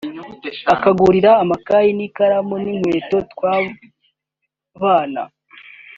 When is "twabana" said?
3.31-5.21